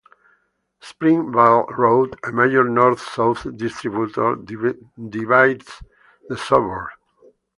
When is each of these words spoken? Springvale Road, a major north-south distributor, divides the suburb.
Springvale 0.79 1.67
Road, 1.77 2.17
a 2.23 2.31
major 2.31 2.63
north-south 2.63 3.45
distributor, 3.55 4.35
divides 4.35 5.83
the 6.27 6.35
suburb. 6.35 6.87